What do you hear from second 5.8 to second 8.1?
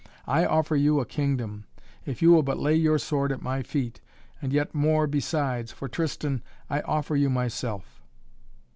Tristan, I offer you myself."